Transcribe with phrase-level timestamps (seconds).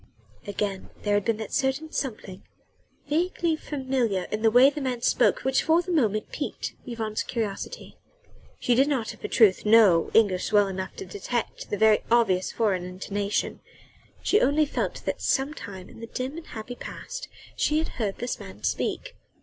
[0.47, 2.41] Again there had been that certain something
[3.07, 7.97] vaguely familiar in the way the man spoke which for the moment piqued Yvonne's curiosity.
[8.59, 12.51] She did not, of a truth, know English well enough to detect the very obvious
[12.51, 13.59] foreign intonation;
[14.23, 18.39] she only felt that sometime in the dim and happy past she had heard this
[18.39, 19.15] man speak.